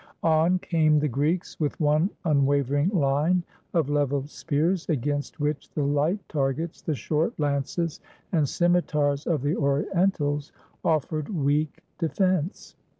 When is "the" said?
0.97-1.07, 5.73-5.83, 6.81-6.95, 9.43-9.55